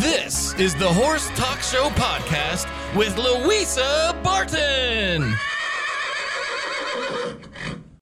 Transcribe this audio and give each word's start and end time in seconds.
This 0.00 0.52
is 0.54 0.74
the 0.74 0.92
Horse 0.92 1.30
Talk 1.36 1.60
Show 1.60 1.88
podcast 1.90 2.66
with 2.94 3.16
Louisa 3.16 4.14
Barton. 4.22 5.34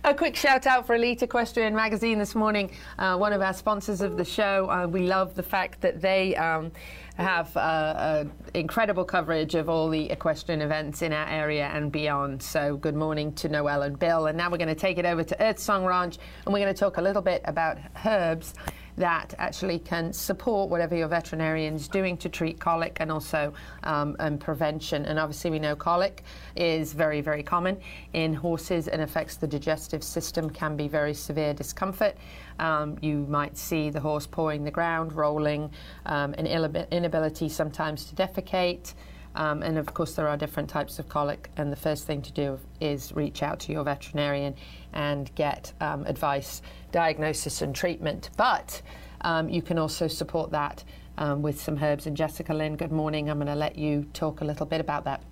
A 0.03 0.13
quick 0.13 0.35
shout 0.35 0.67
out 0.67 0.89
for 0.89 0.97
Elite 0.97 1.23
Equestrian 1.23 1.73
Magazine 1.73 2.19
this 2.19 2.35
morning, 2.35 2.73
uh, 2.99 3.17
one 3.17 3.33
of 3.33 3.41
our 3.43 3.55
sponsors 3.55 4.01
of 4.01 4.17
the 4.17 4.25
show. 4.25 4.69
Uh, 4.69 4.89
we 4.89 5.07
love 5.07 5.37
the 5.37 5.43
fact 5.43 5.81
that 5.83 6.01
they 6.01 6.35
um, 6.35 6.73
have 7.17 7.57
uh, 7.57 8.25
incredible 8.55 9.05
coverage 9.05 9.55
of 9.55 9.69
all 9.69 9.89
the 9.89 10.11
equestrian 10.11 10.63
events 10.63 11.01
in 11.01 11.13
our 11.13 11.29
area 11.29 11.71
and 11.73 11.93
beyond. 11.93 12.43
So, 12.43 12.77
good 12.77 12.97
morning 12.97 13.33
to 13.35 13.49
Noel 13.49 13.83
and 13.83 13.97
Bill. 13.97 14.27
And 14.27 14.37
now 14.37 14.51
we're 14.51 14.59
going 14.59 14.67
to 14.67 14.75
take 14.75 14.99
it 14.99 15.07
over 15.07 15.23
to 15.23 15.41
Earth 15.41 15.61
Song 15.61 15.85
Ranch 15.85 16.19
and 16.45 16.53
we're 16.53 16.61
going 16.61 16.75
to 16.75 16.79
talk 16.79 16.97
a 16.97 17.03
little 17.03 17.23
bit 17.23 17.43
about 17.45 17.79
herbs 18.05 18.55
that 18.97 19.35
actually 19.39 19.79
can 19.79 20.13
support 20.13 20.71
whatever 20.71 20.95
your 20.95 21.09
veterinarian 21.09 21.75
is 21.75 21.89
doing 21.89 22.17
to 22.19 22.29
treat 22.29 22.61
colic 22.61 22.97
and 23.01 23.11
also 23.11 23.53
um, 23.83 24.17
and 24.21 24.41
prevention. 24.41 25.05
And 25.07 25.19
obviously, 25.19 25.51
we 25.51 25.59
know 25.59 25.75
colic 25.75 26.23
is 26.57 26.93
very, 26.93 27.21
very 27.21 27.43
common 27.43 27.79
in 28.13 28.35
horses 28.35 28.89
and 28.89 29.03
affects 29.03 29.37
the 29.37 29.47
digestive 29.47 30.05
system, 30.05 30.49
can 30.51 30.77
be 30.77 30.89
very 30.89 31.15
severe 31.15 31.55
discomfort. 31.55 32.17
Um, 32.59 32.97
you 33.01 33.27
might 33.29 33.57
see 33.57 33.91
the 33.91 34.01
horse 34.01 34.27
pawing 34.27 34.65
the 34.65 34.71
ground, 34.71 35.13
rolling, 35.13 35.71
um, 36.07 36.35
an 36.35 36.47
inability 36.47 37.49
sometimes 37.49 38.05
to 38.07 38.15
defecate. 38.15 38.95
Um, 39.35 39.63
and 39.63 39.79
of 39.79 39.93
course, 39.95 40.15
there 40.15 40.29
are 40.29 40.37
different 40.37 40.69
types 40.69 40.99
of 40.99 41.09
colic, 41.09 41.51
and 41.57 41.73
the 41.73 41.77
first 41.77 42.07
thing 42.07 42.23
to 42.23 42.33
do 42.33 42.59
is 42.81 43.13
reach 43.13 43.43
out 43.43 43.59
to 43.61 43.73
your 43.73 43.85
veterinarian 43.85 44.55
and 44.93 45.35
get 45.35 45.73
um, 45.81 46.07
advice, 46.07 46.63
diagnosis, 46.93 47.63
and 47.63 47.75
treatment. 47.75 48.31
But 48.37 48.81
um, 49.23 49.49
you 49.49 49.63
can 49.63 49.79
also 49.79 50.07
support 50.07 50.51
that 50.53 50.85
um, 51.19 51.43
with 51.43 51.61
some 51.61 51.83
herbs. 51.83 52.07
And 52.07 52.17
Jessica 52.17 52.55
Lynn, 52.55 52.77
good 52.77 52.93
morning. 52.93 53.29
I'm 53.29 53.39
going 53.39 53.49
to 53.49 53.55
let 53.55 53.77
you 53.77 54.07
talk 54.13 54.41
a 54.41 54.45
little 54.45 54.67
bit 54.67 54.81
about 54.81 55.05
that. 55.05 55.23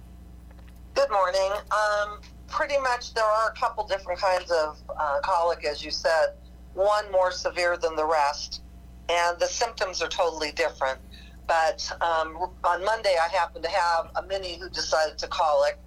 Good 0.94 1.10
morning. 1.10 1.52
Um, 1.70 2.20
pretty 2.48 2.78
much, 2.78 3.14
there 3.14 3.24
are 3.24 3.50
a 3.50 3.54
couple 3.54 3.86
different 3.86 4.20
kinds 4.20 4.50
of 4.50 4.78
uh, 4.98 5.20
colic, 5.22 5.64
as 5.64 5.84
you 5.84 5.90
said, 5.90 6.34
one 6.74 7.10
more 7.12 7.30
severe 7.30 7.76
than 7.76 7.96
the 7.96 8.04
rest, 8.04 8.62
and 9.08 9.38
the 9.38 9.46
symptoms 9.46 10.02
are 10.02 10.08
totally 10.08 10.52
different. 10.52 10.98
But 11.46 11.90
um, 12.00 12.36
on 12.64 12.84
Monday, 12.84 13.14
I 13.22 13.28
happened 13.28 13.64
to 13.64 13.70
have 13.70 14.10
a 14.16 14.22
mini 14.26 14.58
who 14.58 14.68
decided 14.70 15.18
to 15.18 15.28
colic. 15.28 15.78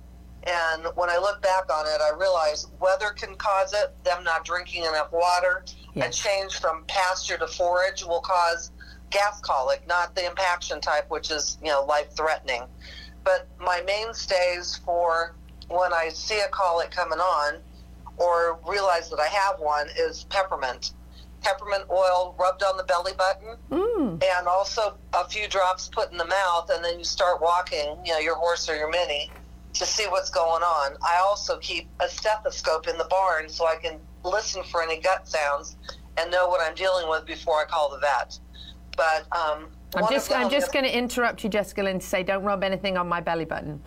And 0.43 0.85
when 0.95 1.09
I 1.09 1.17
look 1.17 1.41
back 1.41 1.71
on 1.73 1.85
it, 1.87 2.01
I 2.01 2.15
realize 2.17 2.67
weather 2.79 3.09
can 3.15 3.35
cause 3.35 3.73
it, 3.73 3.95
them 4.03 4.23
not 4.23 4.45
drinking 4.45 4.83
enough 4.83 5.11
water. 5.11 5.65
Yes. 5.95 6.09
A 6.09 6.23
change 6.27 6.59
from 6.59 6.83
pasture 6.87 7.37
to 7.37 7.47
forage 7.47 8.03
will 8.03 8.21
cause 8.21 8.71
gas 9.09 9.39
colic, 9.41 9.87
not 9.87 10.15
the 10.15 10.25
impaction 10.25 10.81
type, 10.81 11.09
which 11.09 11.31
is, 11.31 11.57
you 11.63 11.69
know, 11.69 11.83
life 11.85 12.15
threatening. 12.15 12.63
But 13.23 13.47
my 13.59 13.81
mainstays 13.87 14.75
for 14.85 15.35
when 15.67 15.93
I 15.93 16.09
see 16.09 16.39
a 16.41 16.49
colic 16.49 16.91
coming 16.91 17.19
on 17.19 17.55
or 18.17 18.59
realize 18.67 19.09
that 19.09 19.19
I 19.19 19.27
have 19.27 19.59
one 19.59 19.87
is 19.97 20.25
peppermint 20.25 20.91
peppermint 21.45 21.83
oil 21.91 22.35
rubbed 22.39 22.63
on 22.63 22.75
the 22.75 22.83
belly 22.83 23.11
button 23.17 23.55
mm. 23.69 24.23
and 24.37 24.47
also 24.47 24.97
a 25.13 25.27
few 25.29 25.47
drops 25.47 25.87
put 25.87 26.11
in 26.11 26.17
the 26.17 26.25
mouth 26.25 26.69
and 26.73 26.83
then 26.83 26.97
you 26.97 27.05
start 27.05 27.39
walking 27.39 27.95
you 28.03 28.11
know 28.11 28.19
your 28.19 28.35
horse 28.35 28.67
or 28.67 28.75
your 28.75 28.89
mini 28.89 29.31
to 29.73 29.85
see 29.85 30.05
what's 30.07 30.31
going 30.31 30.63
on 30.63 30.97
i 31.03 31.21
also 31.23 31.57
keep 31.59 31.87
a 31.99 32.09
stethoscope 32.09 32.87
in 32.87 32.97
the 32.97 33.05
barn 33.05 33.47
so 33.47 33.67
i 33.67 33.75
can 33.75 33.99
listen 34.23 34.63
for 34.63 34.81
any 34.81 34.99
gut 34.99 35.27
sounds 35.27 35.77
and 36.17 36.31
know 36.31 36.47
what 36.49 36.59
i'm 36.67 36.73
dealing 36.73 37.07
with 37.07 37.25
before 37.27 37.61
i 37.61 37.65
call 37.65 37.91
the 37.91 37.99
vet 37.99 38.39
but 38.97 39.27
um, 39.37 39.67
i'm 39.95 40.09
just 40.09 40.31
i'm 40.31 40.49
just 40.49 40.73
going 40.73 40.85
to 40.85 40.97
interrupt 40.97 41.43
you 41.43 41.49
jessica 41.49 41.85
and 41.85 42.01
say 42.01 42.23
don't 42.23 42.43
rub 42.43 42.63
anything 42.63 42.97
on 42.97 43.07
my 43.07 43.21
belly 43.21 43.45
button 43.45 43.79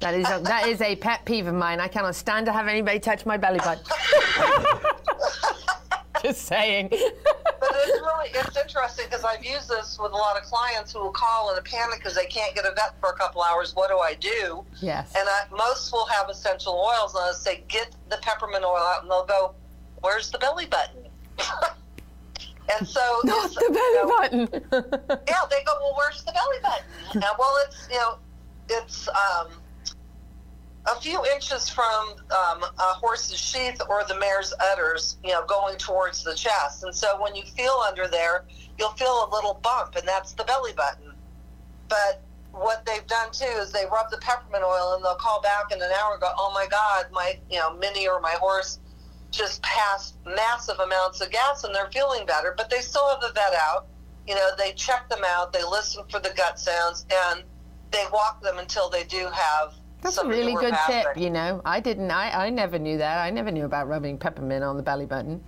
that 0.00 0.14
is 0.14 0.26
a, 0.30 0.40
that 0.44 0.66
is 0.66 0.80
a 0.80 0.96
pet 0.96 1.26
peeve 1.26 1.46
of 1.46 1.54
mine. 1.54 1.78
I 1.78 1.86
cannot 1.86 2.14
stand 2.14 2.46
to 2.46 2.52
have 2.52 2.68
anybody 2.68 2.98
touch 2.98 3.26
my 3.26 3.36
belly 3.36 3.58
button. 3.58 3.84
Just 6.22 6.42
saying. 6.42 6.88
but 6.88 7.00
it's 7.02 8.00
really 8.00 8.30
it's 8.34 8.56
interesting 8.56 9.06
because 9.08 9.24
I've 9.24 9.44
used 9.44 9.68
this 9.68 9.98
with 10.00 10.12
a 10.12 10.16
lot 10.16 10.36
of 10.36 10.42
clients 10.44 10.92
who 10.92 11.00
will 11.00 11.12
call 11.12 11.52
in 11.52 11.58
a 11.58 11.62
panic 11.62 11.98
because 11.98 12.14
they 12.14 12.26
can't 12.26 12.54
get 12.54 12.64
a 12.64 12.72
vet 12.74 12.94
for 13.00 13.10
a 13.10 13.16
couple 13.16 13.42
hours. 13.42 13.74
What 13.74 13.90
do 13.90 13.98
I 13.98 14.14
do? 14.14 14.64
Yes. 14.80 15.14
And 15.16 15.28
I, 15.28 15.42
most 15.56 15.92
will 15.92 16.06
have 16.06 16.28
essential 16.28 16.74
oils, 16.74 17.14
and 17.14 17.24
I 17.24 17.32
say 17.32 17.64
get 17.68 17.90
the 18.08 18.18
peppermint 18.22 18.64
oil 18.64 18.76
out, 18.76 19.02
and 19.02 19.10
they'll 19.10 19.26
go, 19.26 19.54
"Where's 20.00 20.30
the 20.30 20.38
belly 20.38 20.66
button?" 20.66 21.08
and 22.78 22.86
so 22.86 23.20
not 23.24 23.50
the 23.54 23.60
belly 23.60 23.78
you 23.78 23.94
know, 23.94 24.08
button. 24.08 25.20
yeah, 25.28 25.46
they 25.50 25.64
go, 25.64 25.72
"Well, 25.80 25.94
where's 25.96 26.22
the 26.24 26.32
belly 26.32 26.58
button?" 26.62 26.84
And 27.14 27.24
well, 27.38 27.56
it's 27.66 27.88
you 27.90 27.96
know, 27.96 28.18
it's 28.68 29.08
um, 29.08 29.48
a 30.86 31.00
few 31.00 31.22
inches 31.34 31.68
from 31.68 32.14
um, 32.30 32.62
a 32.62 32.94
horse's 32.94 33.38
sheath 33.38 33.80
or 33.88 34.02
the 34.04 34.18
mare's 34.18 34.52
udders, 34.60 35.18
you 35.22 35.30
know, 35.30 35.44
going 35.46 35.76
towards 35.76 36.24
the 36.24 36.34
chest. 36.34 36.84
And 36.84 36.94
so 36.94 37.20
when 37.20 37.34
you 37.34 37.42
feel 37.42 37.82
under 37.86 38.08
there, 38.08 38.44
you'll 38.78 38.90
feel 38.92 39.26
a 39.26 39.28
little 39.32 39.54
bump, 39.62 39.96
and 39.96 40.08
that's 40.08 40.32
the 40.32 40.44
belly 40.44 40.72
button. 40.72 41.12
But 41.88 42.22
what 42.52 42.84
they've 42.86 43.06
done 43.06 43.30
too 43.32 43.44
is 43.44 43.72
they 43.72 43.84
rub 43.92 44.10
the 44.10 44.18
peppermint 44.18 44.64
oil, 44.64 44.94
and 44.94 45.04
they'll 45.04 45.16
call 45.16 45.42
back 45.42 45.70
in 45.70 45.82
an 45.82 45.90
hour 46.00 46.12
and 46.12 46.20
go, 46.20 46.32
"Oh 46.38 46.50
my 46.54 46.66
God, 46.66 47.06
my 47.12 47.38
you 47.50 47.58
know 47.58 47.74
mini 47.74 48.08
or 48.08 48.20
my 48.20 48.32
horse 48.32 48.78
just 49.30 49.62
passed 49.62 50.14
massive 50.24 50.80
amounts 50.80 51.20
of 51.20 51.30
gas, 51.30 51.64
and 51.64 51.74
they're 51.74 51.90
feeling 51.92 52.24
better." 52.26 52.54
But 52.56 52.70
they 52.70 52.80
still 52.80 53.08
have 53.10 53.20
the 53.20 53.32
vet 53.32 53.54
out. 53.54 53.86
You 54.26 54.34
know, 54.34 54.50
they 54.56 54.72
check 54.72 55.08
them 55.08 55.22
out, 55.26 55.52
they 55.52 55.64
listen 55.64 56.04
for 56.08 56.20
the 56.20 56.30
gut 56.30 56.58
sounds, 56.58 57.04
and 57.10 57.42
they 57.90 58.04
walk 58.12 58.42
them 58.42 58.58
until 58.58 58.88
they 58.88 59.04
do 59.04 59.28
have 59.32 59.74
that's 60.02 60.18
a 60.18 60.26
really 60.26 60.54
good 60.54 60.74
tip, 60.86 61.16
you 61.16 61.30
know. 61.30 61.60
I 61.64 61.80
didn't, 61.80 62.10
I, 62.10 62.46
I 62.46 62.50
never 62.50 62.78
knew 62.78 62.98
that. 62.98 63.18
I 63.18 63.30
never 63.30 63.50
knew 63.50 63.64
about 63.64 63.88
rubbing 63.88 64.18
peppermint 64.18 64.64
on 64.64 64.76
the 64.76 64.82
belly 64.82 65.06
button. 65.06 65.42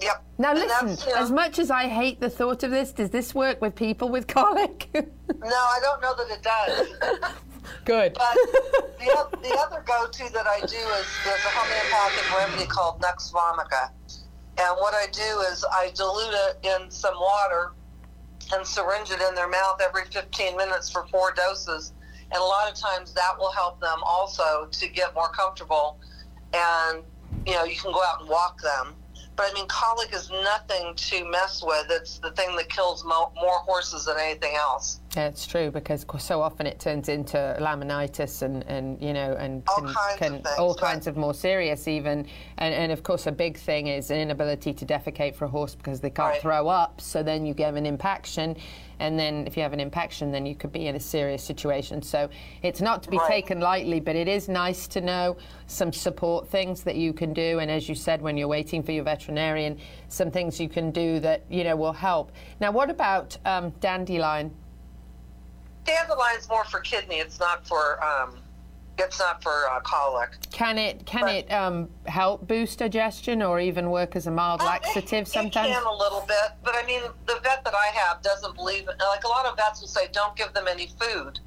Yep. 0.00 0.24
Now 0.38 0.54
listen, 0.54 1.12
as 1.16 1.30
much 1.30 1.58
as 1.58 1.70
I 1.70 1.86
hate 1.86 2.20
the 2.20 2.30
thought 2.30 2.62
of 2.62 2.70
this, 2.70 2.92
does 2.92 3.10
this 3.10 3.34
work 3.34 3.60
with 3.60 3.74
people 3.74 4.08
with 4.08 4.26
colic? 4.26 4.88
no, 4.94 5.02
I 5.44 5.78
don't 5.82 6.00
know 6.00 6.14
that 6.16 6.30
it 6.30 6.42
does. 6.42 7.32
Good. 7.84 8.14
But 8.14 8.34
the, 8.98 9.38
the 9.42 9.58
other 9.58 9.84
go-to 9.86 10.32
that 10.32 10.46
I 10.46 10.60
do 10.60 10.76
is 10.76 11.06
there's 11.24 11.44
a 11.44 11.50
homeopathic 11.52 12.38
remedy 12.38 12.66
called 12.66 13.00
Nux 13.02 13.30
vomica. 13.30 13.90
And 14.58 14.76
what 14.78 14.94
I 14.94 15.06
do 15.12 15.40
is 15.52 15.64
I 15.70 15.90
dilute 15.94 16.34
it 16.34 16.82
in 16.82 16.90
some 16.90 17.14
water 17.14 17.72
and 18.52 18.66
syringe 18.66 19.10
it 19.10 19.20
in 19.20 19.34
their 19.34 19.48
mouth 19.48 19.80
every 19.82 20.04
15 20.06 20.56
minutes 20.56 20.90
for 20.90 21.06
four 21.08 21.32
doses 21.36 21.92
and 22.32 22.40
a 22.40 22.44
lot 22.44 22.70
of 22.70 22.78
times 22.78 23.12
that 23.14 23.32
will 23.38 23.52
help 23.52 23.80
them 23.80 23.98
also 24.04 24.68
to 24.70 24.88
get 24.88 25.14
more 25.14 25.28
comfortable 25.30 25.98
and 26.54 27.02
you 27.46 27.54
know 27.54 27.64
you 27.64 27.76
can 27.76 27.92
go 27.92 28.02
out 28.02 28.20
and 28.20 28.28
walk 28.28 28.60
them 28.62 28.94
but 29.40 29.52
I 29.52 29.54
mean, 29.54 29.68
colic 29.68 30.14
is 30.14 30.30
nothing 30.30 30.94
to 30.94 31.24
mess 31.30 31.62
with. 31.64 31.86
It's 31.88 32.18
the 32.18 32.30
thing 32.32 32.54
that 32.56 32.68
kills 32.68 33.06
mo- 33.06 33.32
more 33.36 33.60
horses 33.60 34.04
than 34.04 34.16
anything 34.18 34.54
else. 34.54 35.00
Yeah, 35.16 35.26
it's 35.26 35.44
true 35.44 35.72
because 35.72 36.06
so 36.20 36.40
often 36.40 36.66
it 36.66 36.78
turns 36.78 37.08
into 37.08 37.36
laminitis 37.60 38.42
and, 38.42 38.62
and 38.68 39.02
you 39.02 39.12
know 39.12 39.32
and 39.32 39.62
all 39.66 39.76
can, 39.76 39.84
kinds 39.86 40.18
can, 40.18 40.34
of 40.34 40.42
things, 40.44 40.58
all 40.58 40.74
kinds 40.74 41.06
of 41.08 41.16
more 41.16 41.34
serious 41.34 41.88
even 41.88 42.26
and, 42.58 42.74
and 42.74 42.92
of 42.92 43.02
course 43.02 43.26
a 43.26 43.32
big 43.32 43.58
thing 43.58 43.88
is 43.88 44.12
an 44.12 44.18
inability 44.18 44.72
to 44.72 44.86
defecate 44.86 45.34
for 45.34 45.46
a 45.46 45.48
horse 45.48 45.74
because 45.74 46.00
they 46.00 46.10
can't 46.10 46.34
right. 46.34 46.40
throw 46.40 46.68
up. 46.68 47.00
So 47.00 47.24
then 47.24 47.44
you 47.44 47.54
get 47.54 47.74
an 47.74 47.86
impaction 47.86 48.56
and 49.00 49.18
then 49.18 49.46
if 49.46 49.56
you 49.56 49.62
have 49.62 49.72
an 49.72 49.80
impaction, 49.80 50.30
then 50.30 50.44
you 50.46 50.54
could 50.54 50.72
be 50.72 50.86
in 50.86 50.94
a 50.94 51.00
serious 51.00 51.42
situation. 51.42 52.02
So 52.02 52.28
it's 52.62 52.82
not 52.82 53.02
to 53.04 53.10
be 53.10 53.16
right. 53.16 53.30
taken 53.30 53.58
lightly, 53.58 53.98
but 53.98 54.14
it 54.14 54.28
is 54.28 54.46
nice 54.48 54.86
to 54.88 55.00
know 55.00 55.38
some 55.66 55.92
support 55.92 56.48
things 56.48 56.82
that 56.82 56.96
you 56.96 57.14
can 57.14 57.32
do. 57.32 57.60
And 57.60 57.70
as 57.70 57.88
you 57.88 57.94
said, 57.94 58.20
when 58.20 58.36
you're 58.36 58.46
waiting 58.46 58.82
for 58.82 58.92
your 58.92 59.04
veterinarian, 59.04 59.78
some 60.08 60.30
things 60.30 60.60
you 60.60 60.68
can 60.68 60.90
do 60.90 61.18
that 61.20 61.44
you 61.48 61.64
know 61.64 61.76
will 61.76 61.94
help. 61.94 62.30
Now, 62.60 62.70
what 62.70 62.90
about 62.90 63.36
um, 63.46 63.70
dandelion? 63.80 64.54
Dandelion's 65.84 66.48
more 66.48 66.64
for 66.64 66.80
kidney. 66.80 67.16
It's 67.16 67.40
not 67.40 67.66
for 67.66 68.02
um, 68.04 68.38
it's 68.98 69.18
not 69.18 69.42
for 69.42 69.68
uh, 69.70 69.80
colic. 69.80 70.30
Can 70.50 70.78
it 70.78 71.04
can 71.06 71.22
but, 71.22 71.34
it 71.34 71.52
um, 71.52 71.88
help 72.06 72.46
boost 72.46 72.78
digestion 72.78 73.42
or 73.42 73.60
even 73.60 73.90
work 73.90 74.16
as 74.16 74.26
a 74.26 74.30
mild 74.30 74.60
uh, 74.60 74.66
laxative 74.66 75.26
it, 75.26 75.28
sometimes? 75.28 75.70
It 75.70 75.74
can 75.74 75.86
a 75.86 75.96
little 75.96 76.24
bit, 76.26 76.52
but 76.62 76.74
I 76.74 76.84
mean 76.86 77.02
the 77.26 77.40
vet 77.42 77.64
that 77.64 77.74
I 77.74 77.86
have 77.94 78.22
doesn't 78.22 78.54
believe 78.54 78.88
it. 78.88 78.96
like 78.98 79.24
a 79.24 79.28
lot 79.28 79.46
of 79.46 79.56
vets 79.56 79.80
will 79.80 79.88
say 79.88 80.08
don't 80.12 80.36
give 80.36 80.52
them 80.52 80.66
any 80.68 80.88
food. 81.00 81.40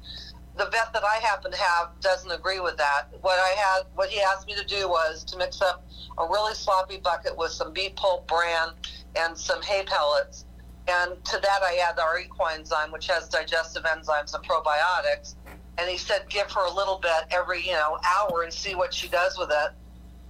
The 0.56 0.66
vet 0.66 0.92
that 0.92 1.02
I 1.02 1.16
happen 1.16 1.50
to 1.50 1.58
have 1.58 1.90
doesn't 2.00 2.30
agree 2.30 2.60
with 2.60 2.76
that. 2.76 3.08
What 3.22 3.38
I 3.38 3.54
had 3.58 3.82
what 3.94 4.08
he 4.08 4.20
asked 4.20 4.46
me 4.46 4.54
to 4.54 4.64
do 4.64 4.88
was 4.88 5.24
to 5.24 5.36
mix 5.36 5.60
up 5.60 5.86
a 6.18 6.26
really 6.26 6.54
sloppy 6.54 6.98
bucket 6.98 7.36
with 7.36 7.50
some 7.50 7.72
beet 7.72 7.96
pulp 7.96 8.26
bran 8.28 8.70
and 9.16 9.36
some 9.36 9.62
hay 9.62 9.84
pellets. 9.84 10.44
And 10.86 11.24
to 11.24 11.38
that 11.38 11.62
I 11.62 11.76
add 11.88 11.98
our 11.98 12.18
equine 12.18 12.60
enzyme, 12.60 12.92
which 12.92 13.06
has 13.06 13.28
digestive 13.28 13.84
enzymes 13.84 14.34
and 14.34 14.44
probiotics. 14.44 15.34
And 15.78 15.88
he 15.88 15.96
said 15.96 16.28
give 16.28 16.50
her 16.52 16.66
a 16.66 16.72
little 16.72 16.98
bit 16.98 17.12
every 17.30 17.66
you 17.66 17.72
know 17.72 17.98
hour 18.04 18.42
and 18.42 18.52
see 18.52 18.74
what 18.74 18.92
she 18.92 19.08
does 19.08 19.38
with 19.38 19.50
it. 19.50 19.72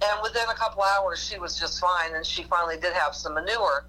And 0.03 0.19
within 0.23 0.47
a 0.49 0.55
couple 0.55 0.83
hours 0.83 1.23
she 1.23 1.37
was 1.37 1.59
just 1.59 1.79
fine 1.79 2.15
and 2.15 2.25
she 2.25 2.43
finally 2.43 2.77
did 2.77 2.93
have 2.93 3.15
some 3.15 3.35
manure. 3.35 3.85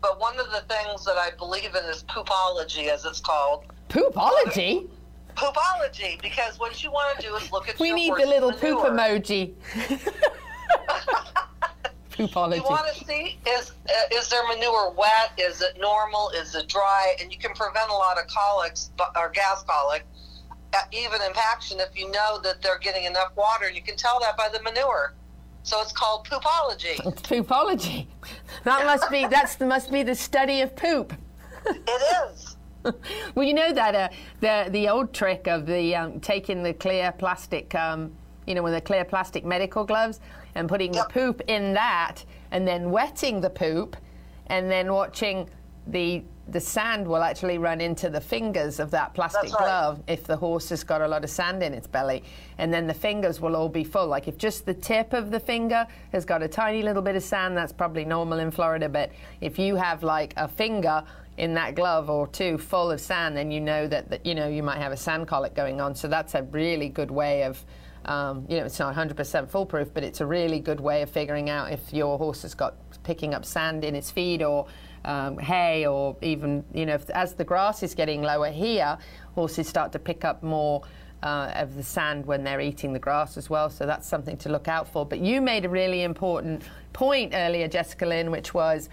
But 0.00 0.20
one 0.20 0.38
of 0.38 0.46
the 0.50 0.62
things 0.68 1.04
that 1.04 1.16
i 1.16 1.30
believe 1.36 1.74
in 1.74 1.84
is 1.86 2.04
poopology 2.04 2.88
as 2.88 3.04
it's 3.04 3.20
called. 3.20 3.64
Poopology? 3.88 4.86
Poopology, 5.34 6.20
because 6.20 6.58
what 6.58 6.82
you 6.82 6.90
want 6.90 7.18
to 7.18 7.26
do 7.26 7.34
is 7.36 7.50
look 7.52 7.68
at 7.68 7.78
We 7.78 7.92
need 7.92 8.12
the 8.12 8.26
little 8.26 8.52
poop 8.52 8.80
emoji. 8.80 9.54
Poopology. 12.18 12.56
You 12.56 12.62
want 12.64 12.92
to 12.92 13.04
see 13.04 13.38
is 13.46 13.72
uh, 13.88 13.92
is 14.16 14.28
their 14.28 14.46
manure 14.48 14.90
wet? 14.90 15.30
Is 15.38 15.62
it 15.62 15.78
normal? 15.80 16.30
Is 16.30 16.54
it 16.56 16.66
dry? 16.68 17.14
And 17.20 17.32
you 17.32 17.38
can 17.38 17.52
prevent 17.54 17.90
a 17.90 17.94
lot 17.94 18.18
of 18.18 18.26
colics 18.26 18.90
or 19.16 19.30
gas 19.30 19.62
colic, 19.62 20.04
uh, 20.74 20.78
even 20.90 21.22
impaction, 21.22 21.78
if 21.78 21.96
you 21.96 22.10
know 22.10 22.40
that 22.42 22.60
they're 22.60 22.80
getting 22.80 23.04
enough 23.04 23.30
water. 23.36 23.66
And 23.66 23.76
you 23.76 23.82
can 23.82 23.96
tell 23.96 24.18
that 24.20 24.36
by 24.36 24.48
the 24.48 24.60
manure. 24.62 25.14
So 25.62 25.80
it's 25.80 25.92
called 25.92 26.26
poopology. 26.26 26.98
It's 27.06 27.22
poopology. 27.22 28.06
That 28.64 28.84
must 28.84 29.10
be 29.10 29.26
that's 29.26 29.54
the, 29.54 29.66
must 29.66 29.92
be 29.92 30.02
the 30.02 30.14
study 30.14 30.60
of 30.62 30.74
poop. 30.74 31.14
it 31.66 32.32
is. 32.32 32.56
Well, 33.34 33.44
you 33.46 33.54
know 33.54 33.72
that 33.72 33.94
uh, 33.94 34.08
the 34.40 34.70
the 34.70 34.88
old 34.88 35.12
trick 35.12 35.46
of 35.46 35.66
the 35.66 35.94
um, 35.94 36.20
taking 36.20 36.62
the 36.62 36.72
clear 36.72 37.12
plastic, 37.12 37.74
um, 37.74 38.12
you 38.48 38.54
know, 38.54 38.62
with 38.62 38.72
the 38.72 38.80
clear 38.80 39.04
plastic 39.04 39.44
medical 39.44 39.84
gloves 39.84 40.20
and 40.54 40.68
putting 40.68 40.94
Yep. 40.94 41.08
the 41.08 41.12
poop 41.12 41.42
in 41.46 41.74
that, 41.74 42.24
and 42.50 42.66
then 42.66 42.90
wetting 42.90 43.40
the 43.40 43.50
poop, 43.50 43.96
and 44.46 44.70
then 44.70 44.90
watching 44.92 45.48
the 45.86 46.22
the 46.50 46.60
sand 46.60 47.06
will 47.06 47.22
actually 47.22 47.58
run 47.58 47.78
into 47.78 48.08
the 48.08 48.20
fingers 48.22 48.80
of 48.80 48.90
that 48.90 49.12
plastic 49.12 49.52
right. 49.52 49.58
glove 49.58 50.02
if 50.06 50.24
the 50.24 50.36
horse 50.36 50.70
has 50.70 50.82
got 50.82 51.02
a 51.02 51.06
lot 51.06 51.22
of 51.22 51.28
sand 51.28 51.62
in 51.62 51.74
its 51.74 51.86
belly, 51.86 52.24
and 52.56 52.72
then 52.72 52.86
the 52.86 52.94
fingers 52.94 53.38
will 53.38 53.54
all 53.54 53.68
be 53.68 53.84
full. 53.84 54.06
Like 54.06 54.28
if 54.28 54.38
just 54.38 54.64
the 54.64 54.72
tip 54.72 55.12
of 55.12 55.30
the 55.30 55.40
finger 55.40 55.86
has 56.12 56.24
got 56.24 56.42
a 56.42 56.48
tiny 56.48 56.82
little 56.82 57.02
bit 57.02 57.16
of 57.16 57.22
sand, 57.22 57.54
that's 57.54 57.70
probably 57.72 58.06
normal 58.06 58.38
in 58.38 58.50
Florida. 58.50 58.88
But 58.88 59.12
if 59.42 59.58
you 59.58 59.76
have 59.76 60.02
like 60.02 60.32
a 60.38 60.48
finger 60.48 61.04
in 61.38 61.54
that 61.54 61.74
glove 61.74 62.10
or 62.10 62.26
two 62.26 62.58
full 62.58 62.90
of 62.90 63.00
sand, 63.00 63.36
then 63.36 63.50
you 63.50 63.60
know 63.60 63.86
that, 63.86 64.10
that 64.10 64.26
you 64.26 64.34
know 64.34 64.48
you 64.48 64.62
might 64.62 64.78
have 64.78 64.92
a 64.92 64.96
sand 64.96 65.28
colic 65.28 65.54
going 65.54 65.80
on. 65.80 65.94
So 65.94 66.08
that's 66.08 66.34
a 66.34 66.42
really 66.42 66.88
good 66.88 67.10
way 67.10 67.44
of. 67.44 67.64
Um, 68.04 68.46
you 68.48 68.56
know, 68.56 68.64
it's 68.64 68.78
not 68.78 68.94
100% 68.94 69.50
foolproof, 69.50 69.92
but 69.92 70.02
it's 70.02 70.22
a 70.22 70.26
really 70.26 70.60
good 70.60 70.80
way 70.80 71.02
of 71.02 71.10
figuring 71.10 71.50
out 71.50 71.72
if 71.72 71.92
your 71.92 72.16
horse 72.16 72.40
has 72.40 72.54
got 72.54 72.76
picking 73.02 73.34
up 73.34 73.44
sand 73.44 73.84
in 73.84 73.94
its 73.94 74.10
feed 74.10 74.42
or 74.42 74.66
um, 75.04 75.36
hay, 75.36 75.86
or 75.86 76.16
even, 76.22 76.64
you 76.72 76.86
know, 76.86 76.94
if, 76.94 77.10
as 77.10 77.34
the 77.34 77.44
grass 77.44 77.82
is 77.82 77.94
getting 77.94 78.22
lower 78.22 78.50
here, 78.50 78.96
horses 79.34 79.68
start 79.68 79.92
to 79.92 79.98
pick 79.98 80.24
up 80.24 80.42
more 80.42 80.82
uh, 81.22 81.50
of 81.54 81.74
the 81.74 81.82
sand 81.82 82.24
when 82.24 82.44
they're 82.44 82.60
eating 82.60 82.92
the 82.92 82.98
grass 82.98 83.36
as 83.36 83.50
well. 83.50 83.68
So 83.68 83.86
that's 83.86 84.08
something 84.08 84.36
to 84.38 84.48
look 84.48 84.68
out 84.68 84.88
for. 84.88 85.04
But 85.04 85.18
you 85.18 85.40
made 85.40 85.64
a 85.64 85.68
really 85.68 86.02
important 86.02 86.62
point 86.92 87.32
earlier, 87.34 87.68
Jessica 87.68 88.06
Lynn, 88.06 88.30
which 88.30 88.54
was 88.54 88.88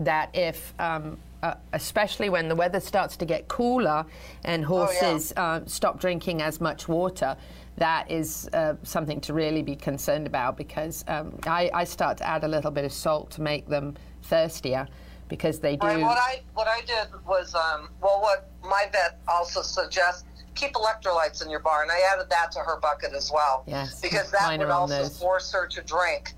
that 0.00 0.30
if 0.34 0.74
um, 0.78 1.18
uh, 1.46 1.54
especially 1.72 2.28
when 2.28 2.48
the 2.48 2.56
weather 2.56 2.80
starts 2.80 3.16
to 3.16 3.24
get 3.24 3.46
cooler 3.46 4.04
and 4.44 4.64
horses 4.64 5.32
uh, 5.36 5.60
stop 5.66 6.00
drinking 6.00 6.42
as 6.42 6.60
much 6.60 6.88
water, 6.88 7.36
that 7.76 8.10
is 8.10 8.48
uh, 8.52 8.74
something 8.82 9.20
to 9.20 9.32
really 9.32 9.62
be 9.62 9.76
concerned 9.76 10.26
about 10.26 10.56
because 10.56 11.04
um, 11.08 11.38
I, 11.44 11.70
I 11.72 11.84
start 11.84 12.16
to 12.18 12.26
add 12.26 12.42
a 12.42 12.48
little 12.48 12.70
bit 12.70 12.84
of 12.84 12.92
salt 12.92 13.30
to 13.32 13.42
make 13.42 13.68
them 13.68 13.94
thirstier 14.22 14.88
because 15.28 15.60
they 15.60 15.76
do. 15.76 15.86
Right, 15.86 16.02
what 16.02 16.18
I 16.18 16.42
what 16.54 16.66
I 16.66 16.80
did 16.80 17.08
was 17.26 17.54
um, 17.54 17.90
well, 18.00 18.20
what 18.20 18.50
my 18.62 18.86
vet 18.90 19.20
also 19.28 19.62
suggests 19.62 20.24
keep 20.54 20.72
electrolytes 20.72 21.44
in 21.44 21.50
your 21.50 21.60
barn. 21.60 21.88
I 21.90 22.00
added 22.12 22.30
that 22.30 22.50
to 22.52 22.60
her 22.60 22.80
bucket 22.80 23.12
as 23.12 23.30
well. 23.32 23.62
Yes, 23.66 24.00
because 24.00 24.30
that 24.32 24.58
would 24.58 24.68
also 24.68 25.02
those. 25.02 25.18
force 25.18 25.52
her 25.52 25.66
to 25.68 25.82
drink 25.82 26.32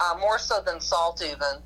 uh, 0.00 0.16
more 0.20 0.38
so 0.38 0.62
than 0.64 0.80
salt 0.80 1.22
even. 1.22 1.60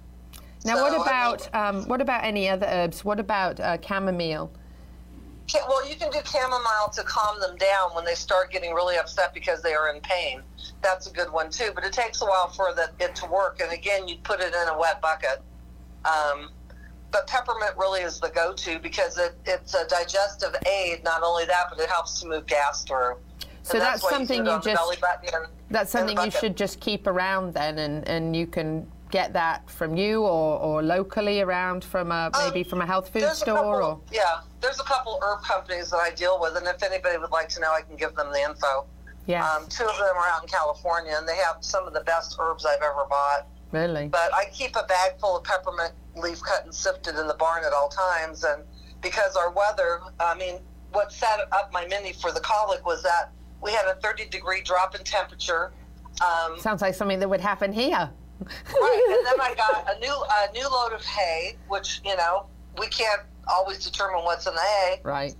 Now, 0.64 0.76
So, 0.76 0.82
what 0.82 0.92
I 0.92 0.96
mean- 0.96 1.02
about 1.02 1.54
um, 1.54 1.88
what 1.88 2.00
about 2.00 2.24
any 2.24 2.48
other 2.48 2.66
herbs? 2.66 3.04
What 3.04 3.20
about 3.20 3.60
uh, 3.60 3.78
chamomile? 3.80 4.50
Well, 5.66 5.88
you 5.88 5.96
can 5.96 6.10
do 6.10 6.18
chamomile 6.24 6.90
to 6.92 7.02
calm 7.04 7.40
them 7.40 7.56
down 7.56 7.94
when 7.94 8.04
they 8.04 8.14
start 8.14 8.50
getting 8.50 8.74
really 8.74 8.98
upset 8.98 9.32
because 9.32 9.62
they 9.62 9.72
are 9.72 9.94
in 9.94 10.00
pain. 10.02 10.42
That's 10.82 11.06
a 11.06 11.10
good 11.10 11.32
one 11.32 11.50
too, 11.50 11.70
but 11.74 11.84
it 11.84 11.92
takes 11.92 12.20
a 12.20 12.26
while 12.26 12.48
for 12.48 12.74
the, 12.74 12.90
it 13.00 13.14
to 13.16 13.26
work. 13.26 13.60
And 13.62 13.72
again, 13.72 14.06
you 14.06 14.16
put 14.22 14.40
it 14.40 14.54
in 14.54 14.68
a 14.68 14.78
wet 14.78 15.00
bucket. 15.00 15.40
Um, 16.04 16.50
but 17.10 17.26
peppermint 17.26 17.72
really 17.78 18.02
is 18.02 18.20
the 18.20 18.28
go-to 18.28 18.78
because 18.78 19.16
it, 19.16 19.34
it's 19.46 19.74
a 19.74 19.86
digestive 19.86 20.54
aid. 20.66 21.02
Not 21.02 21.22
only 21.22 21.46
that, 21.46 21.68
but 21.70 21.80
it 21.80 21.88
helps 21.88 22.20
to 22.20 22.28
move 22.28 22.46
gas 22.46 22.84
through. 22.84 23.16
So 23.62 23.74
And 23.74 23.80
that's 23.80 24.02
why 24.02 24.10
something 24.10 24.44
you 24.44 24.60
just. 24.62 24.66
And, 24.68 25.46
that's 25.70 25.90
something 25.90 26.18
you 26.22 26.30
should 26.30 26.56
just 26.56 26.80
keep 26.80 27.06
around 27.06 27.54
then, 27.54 27.78
and, 27.78 28.06
and 28.06 28.36
you 28.36 28.46
can 28.46 28.86
get 29.10 29.32
that 29.32 29.68
from 29.70 29.96
you 29.96 30.22
or, 30.22 30.58
or 30.58 30.82
locally 30.82 31.40
around 31.40 31.84
from 31.84 32.12
a 32.12 32.30
maybe 32.44 32.62
from 32.62 32.80
a 32.80 32.86
health 32.86 33.08
food 33.10 33.22
store 33.32 33.54
couple- 33.56 33.70
or 33.70 34.00
yeah, 34.12 34.40
there's 34.60 34.80
a 34.80 34.84
couple 34.84 35.18
herb 35.22 35.42
companies 35.42 35.90
that 35.90 35.98
I 35.98 36.10
deal 36.10 36.38
with, 36.40 36.56
and 36.56 36.66
if 36.66 36.82
anybody 36.82 37.16
would 37.18 37.30
like 37.30 37.48
to 37.50 37.60
know, 37.60 37.72
I 37.72 37.82
can 37.82 37.96
give 37.96 38.14
them 38.14 38.30
the 38.32 38.40
info. 38.42 38.86
yeah, 39.26 39.48
Um, 39.50 39.66
two 39.68 39.84
of 39.84 39.96
them 39.96 40.16
are 40.16 40.26
out 40.28 40.42
in 40.42 40.48
California, 40.48 41.14
and 41.16 41.28
they 41.28 41.36
have 41.36 41.56
some 41.60 41.86
of 41.86 41.92
the 41.94 42.00
best 42.00 42.36
herbs 42.38 42.64
I've 42.66 42.82
ever 42.82 43.06
bought. 43.08 43.46
really. 43.72 44.08
But 44.08 44.32
I 44.34 44.46
keep 44.52 44.76
a 44.76 44.84
bag 44.84 45.18
full 45.20 45.36
of 45.36 45.44
peppermint 45.44 45.92
leaf 46.16 46.40
cut 46.42 46.64
and 46.64 46.74
sifted 46.74 47.16
in 47.18 47.26
the 47.28 47.34
barn 47.34 47.64
at 47.64 47.72
all 47.72 47.88
times, 47.88 48.44
and 48.44 48.62
because 49.00 49.36
our 49.36 49.50
weather, 49.50 50.00
I 50.18 50.34
mean, 50.34 50.56
what 50.92 51.12
set 51.12 51.40
up 51.52 51.70
my 51.72 51.86
mini 51.86 52.12
for 52.14 52.32
the 52.32 52.40
colic 52.40 52.84
was 52.86 53.02
that 53.02 53.30
we 53.60 53.70
had 53.72 53.86
a 53.86 53.94
30 54.00 54.26
degree 54.30 54.62
drop 54.62 54.94
in 54.94 55.04
temperature. 55.04 55.72
Um, 56.24 56.58
Sounds 56.58 56.80
like 56.82 56.94
something 56.94 57.18
that 57.20 57.28
would 57.28 57.40
happen 57.42 57.72
here. 57.72 58.10
Right, 58.40 59.16
and 59.18 59.26
then 59.26 59.40
I 59.40 59.54
got 59.54 59.88
a 59.96 59.98
new 60.00 60.12
a 60.12 60.52
new 60.52 60.68
load 60.68 60.92
of 60.92 61.04
hay, 61.04 61.56
which 61.68 62.00
you 62.04 62.16
know 62.16 62.46
we 62.78 62.86
can't 62.88 63.22
always 63.48 63.84
determine 63.84 64.24
what's 64.24 64.46
in 64.46 64.54
the 64.54 64.60
hay. 64.60 65.00
Right. 65.02 65.34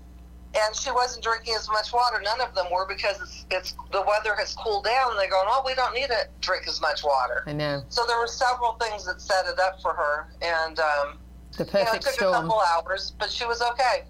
and 0.55 0.75
she 0.75 0.91
wasn't 0.91 1.23
drinking 1.23 1.55
as 1.59 1.69
much 1.69 1.93
water. 1.93 2.21
None 2.25 2.41
of 2.41 2.55
them 2.55 2.67
were 2.73 2.87
because 2.89 3.21
it's, 3.21 3.47
it's 3.51 3.73
the 3.93 4.01
weather 4.03 4.35
has 4.35 4.55
cooled 4.55 4.85
down. 4.85 5.11
And 5.11 5.19
they're 5.21 5.29
going, 5.31 5.47
oh, 5.49 5.63
we 5.65 5.75
don't 5.75 5.95
need 5.95 6.07
to 6.07 6.27
drink 6.41 6.67
as 6.67 6.81
much 6.81 7.05
water. 7.05 7.45
I 7.47 7.53
know. 7.53 7.83
So 7.91 8.05
there 8.07 8.19
were 8.19 8.27
several 8.27 8.73
things 8.81 9.05
that 9.07 9.21
set 9.21 9.45
it 9.47 9.59
up 9.61 9.81
for 9.83 9.93
her, 9.93 10.29
and 10.41 10.79
um, 10.81 11.19
The 11.57 11.65
you 11.65 11.73
know, 11.73 11.81
it 11.81 11.87
perfect 11.87 12.05
took 12.05 12.29
a 12.29 12.33
couple 12.33 12.61
hours, 12.75 13.13
but 13.19 13.31
she 13.31 13.45
was 13.45 13.61
okay. 13.61 14.05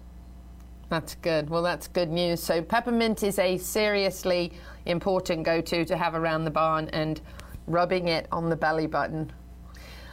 That's 0.89 1.15
good. 1.15 1.49
Well, 1.49 1.61
that's 1.61 1.87
good 1.87 2.09
news. 2.09 2.41
So 2.41 2.61
peppermint 2.63 3.21
is 3.21 3.37
a 3.37 3.57
seriously 3.57 4.53
important 4.87 5.43
go-to 5.43 5.85
to 5.85 5.95
have 5.97 6.15
around 6.15 6.45
the 6.45 6.51
barn, 6.51 6.89
and 6.93 7.21
rubbing 7.69 8.07
it 8.09 8.27
on 8.31 8.49
the 8.49 8.55
belly 8.55 8.87
button. 8.87 9.31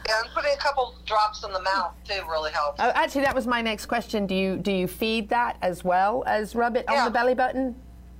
Yeah, 0.07 0.21
and 0.23 0.29
putting 0.33 0.53
a 0.53 0.57
couple 0.57 0.95
drops 1.05 1.43
in 1.43 1.51
the 1.51 1.61
mouth 1.61 1.93
too 2.07 2.21
really 2.29 2.51
helps. 2.51 2.79
Oh, 2.81 2.91
actually, 2.95 3.21
that 3.21 3.35
was 3.35 3.45
my 3.45 3.61
next 3.61 3.87
question. 3.87 4.25
Do 4.25 4.35
you 4.35 4.55
do 4.55 4.71
you 4.71 4.87
feed 4.87 5.27
that 5.29 5.57
as 5.61 5.83
well 5.83 6.23
as 6.27 6.55
rub 6.55 6.77
it 6.77 6.87
on 6.87 6.95
Yeah. 6.95 7.05
the 7.05 7.11
belly 7.11 7.33
button? 7.35 7.75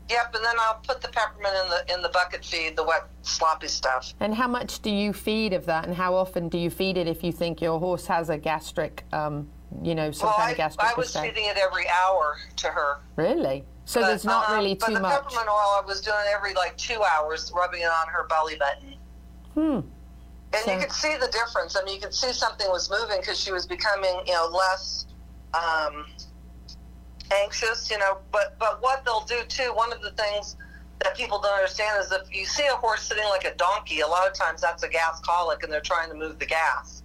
Yep, 0.10 0.36
and 0.36 0.44
then 0.46 0.56
I'll 0.62 0.80
put 0.88 1.02
the 1.02 1.08
peppermint 1.10 1.54
in 1.64 1.70
the 1.70 1.94
in 1.96 2.02
the 2.02 2.10
bucket 2.10 2.44
feed, 2.44 2.76
the 2.76 2.84
wet 2.84 3.08
sloppy 3.22 3.68
stuff. 3.70 4.14
And 4.20 4.34
how 4.34 4.48
much 4.48 4.82
do 4.82 4.90
you 4.90 5.14
feed 5.14 5.54
of 5.54 5.66
that, 5.68 5.86
and 5.86 5.96
how 5.96 6.14
often 6.16 6.50
do 6.50 6.58
you 6.58 6.70
feed 6.70 6.98
it 6.98 7.08
if 7.08 7.24
you 7.24 7.32
think 7.32 7.62
your 7.62 7.80
horse 7.80 8.06
has 8.08 8.30
a 8.30 8.38
gastric, 8.38 9.06
um, 9.14 9.48
you 9.82 9.96
know, 9.96 10.12
some 10.12 10.28
Well, 10.28 10.36
kind 10.38 10.48
I, 10.50 10.52
of 10.52 10.58
gastric 10.58 10.86
I 10.88 10.94
was 10.98 11.08
mistake? 11.14 11.36
feeding 11.36 11.50
it 11.50 11.58
every 11.58 11.86
hour 11.90 12.38
to 12.58 12.68
her. 12.68 13.00
Really? 13.16 13.64
So 13.86 14.02
But, 14.02 14.08
there's 14.08 14.26
not 14.26 14.50
um, 14.50 14.56
really 14.58 14.76
but 14.76 14.94
the 14.94 15.00
much. 15.00 15.12
peppermint 15.14 15.48
oil 15.48 15.80
I 15.82 15.84
was 15.86 16.02
doing 16.02 16.18
every 16.34 16.54
like 16.54 16.76
two 16.78 17.02
hours, 17.04 17.52
rubbing 17.56 17.82
it 17.82 17.86
on 17.90 18.08
her 18.10 18.26
belly 18.28 18.56
button. 18.58 18.96
Hmm. 19.58 19.80
And 20.54 20.66
So- 20.66 20.72
you 20.72 20.80
could 20.80 20.92
see 20.92 21.18
the 21.18 21.30
difference. 21.30 21.76
I 21.76 21.84
mean, 21.84 21.96
you 21.96 22.02
could 22.02 22.14
see 22.14 22.32
something 22.32 22.70
was 22.70 22.92
moving 22.92 23.20
because 23.20 23.40
she 23.40 23.52
was 23.52 23.66
becoming, 23.66 24.22
you 24.28 24.34
know, 24.34 24.46
less 24.46 25.08
um, 25.56 26.06
anxious. 27.32 27.90
You 27.90 27.98
know, 27.98 28.20
but 28.32 28.56
but 28.60 28.84
what 28.84 29.04
they'll 29.04 29.26
do 29.26 29.44
too. 29.48 29.74
One 29.74 29.92
of 29.92 30.04
the 30.04 30.12
things 30.12 30.58
that 31.00 31.18
people 31.18 31.42
don't 31.42 31.54
understand 31.54 32.04
is 32.04 32.12
if 32.12 32.34
you 32.34 32.46
see 32.46 32.68
a 32.68 32.76
horse 32.76 33.02
sitting 33.02 33.26
like 33.30 33.46
a 33.46 33.56
donkey, 33.56 34.02
a 34.02 34.08
lot 34.08 34.28
of 34.28 34.34
times 34.36 34.62
that's 34.62 34.84
a 34.84 34.90
gas 34.90 35.20
colic, 35.22 35.64
and 35.64 35.74
they're 35.74 35.82
trying 35.82 36.10
to 36.10 36.16
move 36.16 36.38
the 36.38 36.46
gas. 36.46 37.02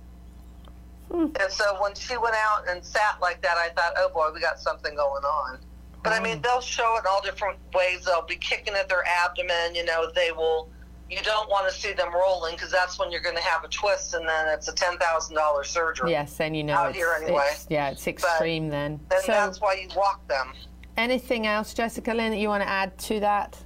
Hmm. 1.10 1.28
And 1.40 1.50
so 1.50 1.80
when 1.80 1.94
she 1.94 2.18
went 2.18 2.36
out 2.36 2.68
and 2.68 2.84
sat 2.84 3.18
like 3.22 3.40
that, 3.40 3.56
I 3.56 3.70
thought, 3.70 3.94
oh 3.96 4.10
boy, 4.12 4.30
we 4.34 4.40
got 4.40 4.60
something 4.60 4.94
going 4.94 5.24
on. 5.24 5.58
But 6.04 6.12
I 6.12 6.20
mean, 6.20 6.42
they'll 6.42 6.60
show 6.60 6.96
it 6.96 7.00
in 7.00 7.04
all 7.08 7.22
different 7.22 7.58
ways. 7.74 8.04
They'll 8.04 8.26
be 8.26 8.36
kicking 8.36 8.74
at 8.74 8.90
their 8.90 9.04
abdomen. 9.06 9.74
You 9.74 9.86
know, 9.86 10.10
they 10.14 10.32
will. 10.32 10.68
You 11.12 11.20
don't 11.22 11.48
want 11.50 11.70
to 11.70 11.78
see 11.78 11.92
them 11.92 12.10
rolling 12.14 12.54
because 12.54 12.70
that's 12.72 12.98
when 12.98 13.12
you're 13.12 13.20
going 13.20 13.36
to 13.36 13.42
have 13.42 13.64
a 13.64 13.68
twist, 13.68 14.14
and 14.14 14.26
then 14.26 14.48
it's 14.48 14.68
a 14.68 14.72
ten 14.72 14.96
thousand 14.96 15.34
dollars 15.36 15.68
surgery. 15.68 16.10
Yes, 16.10 16.40
and 16.40 16.56
you 16.56 16.64
know 16.64 16.72
Out 16.74 16.88
it's, 16.88 16.96
here 16.96 17.14
anyway. 17.22 17.48
it's 17.52 17.66
yeah, 17.68 17.90
it's 17.90 18.06
extreme 18.06 18.70
then. 18.70 18.98
And 19.10 19.20
So, 19.22 19.32
that's 19.32 19.60
why 19.60 19.74
you 19.74 19.88
walk 19.94 20.26
them. 20.26 20.54
anything 20.96 21.46
else, 21.46 21.74
Jessica 21.74 22.14
Lynn, 22.14 22.30
that 22.30 22.38
you 22.38 22.48
want 22.48 22.62
to 22.62 22.68
add 22.68 22.96
to 22.98 23.20
that? 23.20 23.58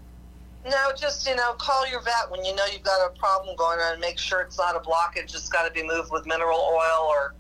No, 0.69 0.91
just 0.99 1.29
you 1.29 1.37
know, 1.37 1.53
call 1.53 1.89
your 1.89 2.01
vet 2.03 2.29
when 2.31 2.45
you 2.45 2.53
know 2.57 2.65
you've 2.73 2.83
got 2.83 3.07
a 3.07 3.17
problem 3.17 3.55
going 3.55 3.79
on, 3.79 3.93
and 3.93 4.01
make 4.01 4.19
sure 4.19 4.41
it's 4.41 4.59
not 4.59 4.75
a 4.75 4.81
blockage. 4.81 5.33
It's 5.33 5.49
got 5.49 5.65
to 5.69 5.73
be 5.73 5.87
moved 5.87 6.11
with 6.11 6.27
mineral 6.27 6.59
oil 6.59 7.07
or, 7.09 7.35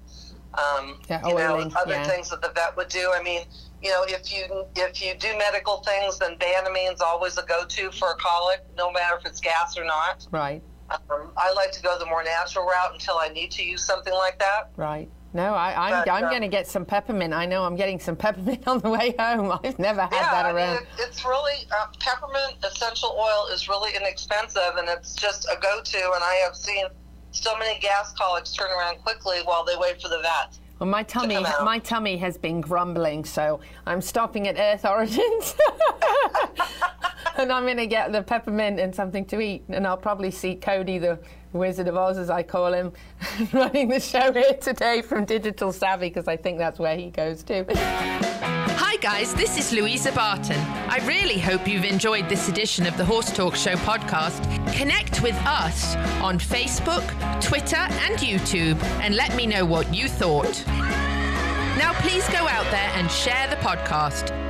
um, 0.54 1.00
Yeah, 1.10 1.26
you 1.26 1.34
know, 1.34 1.54
oiling, 1.56 1.72
other 1.76 1.94
yeah. 1.94 2.06
things 2.06 2.30
that 2.30 2.40
the 2.42 2.50
vet 2.50 2.76
would 2.76 2.88
do. 2.88 3.10
I 3.12 3.20
mean, 3.24 3.42
you 3.86 3.92
know, 3.92 4.04
if 4.08 4.32
you 4.32 4.64
if 4.74 5.00
you 5.00 5.14
do 5.18 5.28
medical 5.38 5.76
things, 5.78 6.18
then 6.18 6.36
Banamine's 6.38 7.00
always 7.00 7.38
a 7.38 7.44
go-to 7.46 7.90
for 7.92 8.08
a 8.10 8.14
colic, 8.16 8.60
no 8.76 8.90
matter 8.90 9.16
if 9.20 9.26
it's 9.26 9.40
gas 9.40 9.78
or 9.78 9.84
not. 9.84 10.26
Right, 10.32 10.60
Um, 10.90 11.30
I 11.36 11.52
like 11.52 11.70
to 11.72 11.82
go 11.82 11.96
the 11.98 12.06
more 12.06 12.24
natural 12.24 12.64
route 12.66 12.92
until 12.94 13.16
I 13.18 13.28
need 13.28 13.52
to 13.52 13.62
use 13.64 13.84
something 13.84 14.12
like 14.12 14.38
that. 14.40 14.70
right. 14.76 15.08
No, 15.34 15.52
I, 15.54 15.74
I'm, 15.90 15.90
But, 16.04 16.10
I'm 16.10 16.24
uh, 16.24 16.30
going 16.30 16.40
to 16.42 16.48
get 16.48 16.66
some 16.66 16.86
peppermint. 16.86 17.34
I 17.34 17.44
know 17.44 17.64
I'm 17.64 17.76
getting 17.76 18.00
some 18.00 18.16
peppermint 18.16 18.66
on 18.72 18.78
the 18.78 18.88
way 18.88 19.14
home. 19.18 19.52
I've 19.62 19.78
never 19.78 20.00
had 20.02 20.12
Yeah, 20.12 20.30
that 20.30 20.46
I 20.46 20.50
around. 20.52 20.74
mean, 20.76 20.82
it, 20.82 20.88
it's 20.98 21.24
really 21.26 21.52
uh, 21.70 21.86
peppermint 22.00 22.54
essential 22.64 23.14
oil 23.18 23.46
is 23.52 23.68
really 23.68 23.94
inexpensive, 23.94 24.76
and 24.78 24.88
it's 24.88 25.14
just 25.14 25.44
a 25.44 25.60
go-to. 25.60 25.98
And 26.14 26.24
I 26.24 26.34
have 26.44 26.56
seen 26.56 26.86
so 27.32 27.56
many 27.58 27.78
gas 27.80 28.14
colics 28.14 28.52
turn 28.54 28.70
around 28.70 28.96
quickly 29.02 29.38
while 29.44 29.62
they 29.64 29.76
wait 29.78 30.00
for 30.00 30.08
the 30.08 30.20
vet. 30.22 30.58
Well, 30.78 30.90
my 30.90 31.02
tummy, 31.02 31.42
my 31.62 31.78
tummy 31.78 32.18
has 32.18 32.36
been 32.36 32.60
grumbling, 32.60 33.24
so 33.24 33.60
I'm 33.86 34.02
stopping 34.02 34.46
at 34.46 34.58
Earth 34.58 34.84
Origins, 34.84 35.54
and 37.38 37.50
I'm 37.50 37.64
going 37.64 37.78
to 37.78 37.86
get 37.86 38.12
the 38.12 38.22
peppermint 38.22 38.78
and 38.78 38.94
something 38.94 39.24
to 39.26 39.40
eat, 39.40 39.64
and 39.70 39.86
I'll 39.86 39.96
probably 39.96 40.30
see 40.30 40.54
Cody, 40.54 40.98
the 40.98 41.18
Wizard 41.54 41.88
of 41.88 41.96
Oz, 41.96 42.18
as 42.18 42.28
I 42.28 42.42
call 42.42 42.74
him, 42.74 42.92
running 43.54 43.88
the 43.88 44.00
show 44.00 44.32
here 44.34 44.52
today 44.60 45.00
from 45.00 45.24
Digital 45.24 45.72
Savvy, 45.72 46.08
because 46.08 46.28
I 46.28 46.36
think 46.36 46.58
that's 46.58 46.78
where 46.78 46.96
he 46.96 47.08
goes 47.08 47.42
to. 47.44 48.62
Hi, 48.78 48.96
guys, 48.96 49.32
this 49.34 49.56
is 49.58 49.72
Louisa 49.72 50.12
Barton. 50.12 50.60
I 50.88 50.98
really 51.06 51.38
hope 51.38 51.66
you've 51.66 51.86
enjoyed 51.86 52.28
this 52.28 52.50
edition 52.50 52.86
of 52.86 52.96
the 52.98 53.04
Horse 53.04 53.32
Talk 53.32 53.56
Show 53.56 53.74
podcast. 53.76 54.42
Connect 54.74 55.22
with 55.22 55.34
us 55.46 55.96
on 56.22 56.38
Facebook, 56.38 57.02
Twitter, 57.40 57.76
and 57.76 58.18
YouTube 58.18 58.80
and 59.00 59.16
let 59.16 59.34
me 59.34 59.46
know 59.46 59.64
what 59.64 59.94
you 59.94 60.08
thought. 60.08 60.62
Now, 60.66 61.94
please 62.00 62.28
go 62.28 62.46
out 62.46 62.70
there 62.70 62.90
and 62.94 63.10
share 63.10 63.48
the 63.48 63.56
podcast. 63.56 64.45